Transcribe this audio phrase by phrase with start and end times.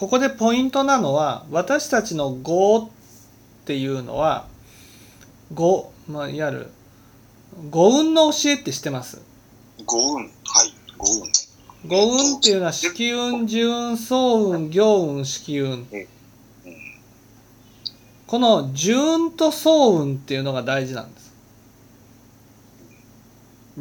[0.00, 2.90] ここでポイントなのは私たちの業っ
[3.66, 4.46] ていうのは
[5.52, 6.70] 業、まあ、いわゆる
[7.68, 9.20] 五運の教えって知ってます。
[9.84, 10.22] 五運。
[10.22, 10.30] はい。
[10.96, 11.20] 五運。
[11.26, 11.32] ね
[11.86, 15.70] 五運っていうのは色運十運総運行運色運。
[15.70, 15.86] うん。
[18.26, 21.34] この十運と総運っていうのが大事なんです。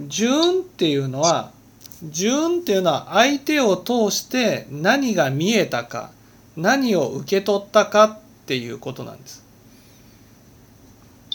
[0.10, 1.54] 十運っていうのは
[2.04, 6.12] 十運っていうのは相手を通して何が見えたか
[6.56, 9.44] 何を受け取ったかっていうことなんです。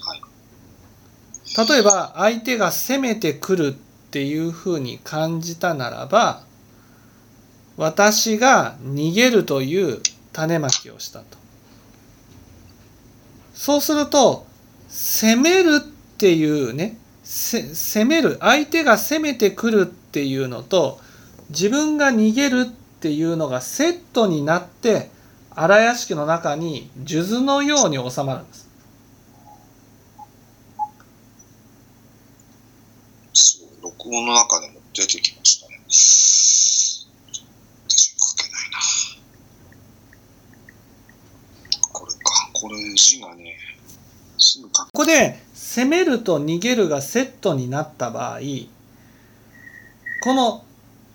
[0.00, 1.68] はい。
[1.68, 3.72] 例えば相手が攻めてくるっ
[4.10, 6.42] ていうふうに感じたならば
[7.76, 10.00] 私が逃げるという
[10.32, 11.38] 種まきをしたと。
[13.54, 14.46] そうすると
[14.88, 15.80] 攻めるっ
[16.18, 21.00] ていうねせ攻める相手が攻めてくるっていうのと
[21.48, 25.10] 自分が逃げるっていうのがセットになって
[25.50, 28.68] 荒屋敷の中に数珠のように収まるんです。
[33.32, 35.80] そう録音の中でも出てきましたね。
[37.88, 38.78] 私書けないな。
[41.92, 42.18] これか。
[42.52, 43.56] これ字がね
[44.72, 48.40] ここで攻めると逃げるがセットになった場合
[50.22, 50.64] この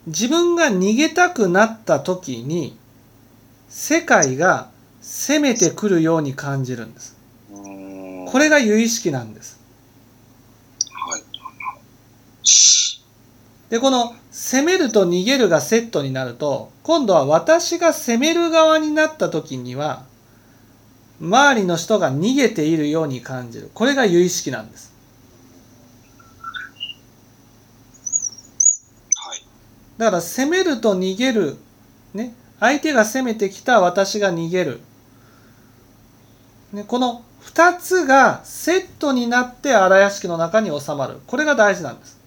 [0.07, 2.77] 自分が逃げたくなった時に
[3.67, 4.69] 世界が
[5.01, 7.15] 攻めてくるように感じるんです。
[7.51, 9.59] これが由意識なんです。
[10.91, 11.23] はい。
[13.69, 20.05] でこの攻めると逃げるがセットになると今度は私が攻める側になった時には
[21.21, 23.69] 周りの人が逃げているように感じる。
[23.73, 24.93] これが由意識なんです。
[29.15, 29.43] はい。
[29.97, 31.57] だから攻めると逃げる、
[32.13, 34.81] ね、相手が攻めてきた私が逃げる、
[36.71, 41.19] ね、この2つがセットになって荒屋敷の中に収まる。
[41.27, 42.19] これが大事なんです